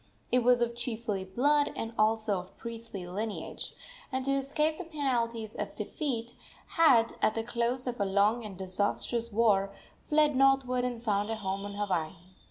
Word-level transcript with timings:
It 0.31 0.39
was 0.39 0.61
of 0.61 0.75
chiefly 0.75 1.23
blood, 1.23 1.73
and 1.75 1.93
also 1.95 2.39
of 2.39 2.57
priestly 2.57 3.05
lineage, 3.05 3.75
and, 4.11 4.25
to 4.25 4.31
escape 4.31 4.77
the 4.77 4.83
penalties 4.83 5.53
of 5.53 5.75
defeat, 5.75 6.33
had, 6.69 7.13
at 7.21 7.35
the 7.35 7.43
close 7.43 7.85
of 7.85 7.99
a 8.01 8.05
long 8.05 8.43
and 8.43 8.57
disastrous 8.57 9.31
war, 9.31 9.75
fled 10.09 10.35
northward 10.35 10.83
and 10.85 11.03
found 11.03 11.29
a 11.29 11.35
home 11.35 11.65
on 11.65 11.75
Hawaii. 11.75 12.13